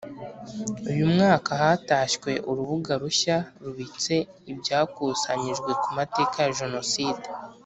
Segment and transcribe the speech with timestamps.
[0.91, 4.13] uyu mwaka hatashywe urubuga rushya rubitse
[4.51, 7.25] ibyakusanyijwe ku mateka ya Jenoside